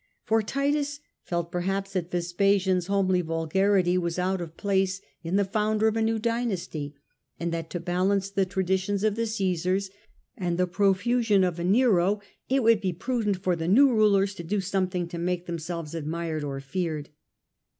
For 0.23 0.41
Titus 0.41 0.99
felt 1.21 1.51
per 1.51 1.59
haps 1.59 1.93
that 1.93 2.09
Vespasian's 2.09 2.87
homely 2.87 3.21
vulgarity 3.21 3.99
was 3.99 4.17
out 4.17 4.41
of 4.41 4.57
place 4.57 4.99
in 5.21 5.35
the 5.35 5.45
founder 5.45 5.87
of 5.87 5.95
a 5.95 6.01
new 6.01 6.17
dynasty, 6.17 6.95
and 7.39 7.51
that 7.53 7.69
to 7.69 7.79
balance 7.79 8.31
the 8.31 8.43
traditions 8.47 9.03
of 9.03 9.13
the 9.13 9.27
Cmsars 9.27 9.91
and 10.35 10.57
the 10.57 10.65
profusion 10.65 11.43
of 11.43 11.59
a 11.59 11.61
and 11.61 11.67
studied 11.67 11.71
Nero 11.81 12.19
it 12.49 12.63
would 12.63 12.81
be 12.81 12.93
prudent 12.93 13.43
for 13.43 13.55
the 13.55 13.67
new 13.67 13.91
rulers 13.93 14.33
oTSt^rd^' 14.33 14.37
to 14.37 14.43
do 14.43 14.59
something 14.59 15.07
to 15.07 15.19
make 15.19 15.45
themselves 15.45 15.93
admired 15.93 16.41
show. 16.41 16.47
or 16.49 16.59
feared. 16.61 17.09